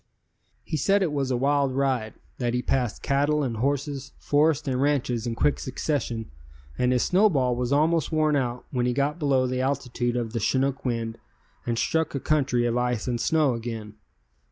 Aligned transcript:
He 0.63 0.77
said 0.77 1.03
it 1.03 1.11
was 1.11 1.29
a 1.29 1.37
wild 1.37 1.73
ride, 1.73 2.15
that 2.39 2.55
he 2.55 2.63
passed 2.63 3.03
cattle 3.03 3.43
and 3.43 3.57
horses, 3.57 4.13
forests 4.17 4.67
and 4.67 4.81
ranches 4.81 5.27
in 5.27 5.35
quick 5.35 5.59
succession 5.59 6.31
and 6.75 6.91
his 6.91 7.03
snowball 7.03 7.55
was 7.55 7.71
almost 7.71 8.11
worn 8.11 8.35
out 8.35 8.65
when 8.71 8.87
he 8.87 8.93
got 8.93 9.19
below 9.19 9.45
the 9.45 9.61
altitude 9.61 10.15
of 10.17 10.33
the 10.33 10.39
chinook 10.39 10.83
wind 10.83 11.19
and 11.67 11.77
struck 11.77 12.15
a 12.15 12.19
country 12.19 12.65
of 12.65 12.77
ice 12.77 13.07
and 13.07 13.21
snow 13.21 13.53
again. 13.53 13.93